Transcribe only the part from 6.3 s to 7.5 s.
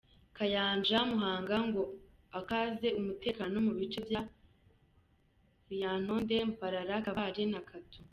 Mbarara, Kabale